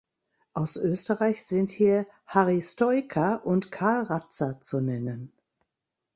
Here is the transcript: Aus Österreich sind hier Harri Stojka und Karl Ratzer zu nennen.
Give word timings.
Aus 0.55 0.77
Österreich 0.77 1.45
sind 1.45 1.69
hier 1.69 2.07
Harri 2.25 2.63
Stojka 2.63 3.35
und 3.35 3.71
Karl 3.71 4.01
Ratzer 4.01 4.59
zu 4.59 4.81
nennen. 4.81 5.31